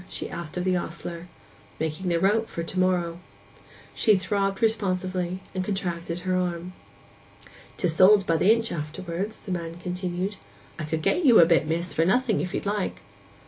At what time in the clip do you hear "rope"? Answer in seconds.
2.19-2.49